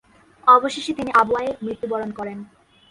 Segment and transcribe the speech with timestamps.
[0.47, 2.37] অবশেষে তিনি আবওয়ায় মৃত্যুবরণ করেন।